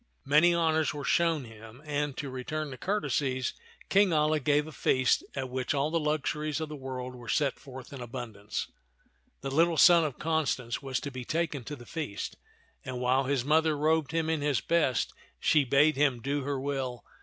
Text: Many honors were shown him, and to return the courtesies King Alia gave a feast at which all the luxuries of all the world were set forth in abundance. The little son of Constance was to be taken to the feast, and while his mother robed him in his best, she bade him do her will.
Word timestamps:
Many 0.25 0.51
honors 0.51 0.95
were 0.95 1.03
shown 1.03 1.43
him, 1.45 1.79
and 1.85 2.17
to 2.17 2.31
return 2.31 2.71
the 2.71 2.77
courtesies 2.79 3.53
King 3.87 4.11
Alia 4.11 4.39
gave 4.39 4.65
a 4.65 4.71
feast 4.71 5.23
at 5.35 5.51
which 5.51 5.75
all 5.75 5.91
the 5.91 5.99
luxuries 5.99 6.59
of 6.59 6.71
all 6.71 6.75
the 6.75 6.83
world 6.83 7.13
were 7.13 7.29
set 7.29 7.59
forth 7.59 7.93
in 7.93 8.01
abundance. 8.01 8.67
The 9.41 9.51
little 9.51 9.77
son 9.77 10.03
of 10.03 10.17
Constance 10.17 10.81
was 10.81 10.99
to 11.01 11.11
be 11.11 11.23
taken 11.23 11.63
to 11.65 11.75
the 11.75 11.85
feast, 11.85 12.35
and 12.83 12.99
while 12.99 13.25
his 13.25 13.45
mother 13.45 13.77
robed 13.77 14.11
him 14.11 14.27
in 14.27 14.41
his 14.41 14.59
best, 14.59 15.13
she 15.39 15.63
bade 15.63 15.97
him 15.97 16.19
do 16.19 16.41
her 16.45 16.59
will. 16.59 17.05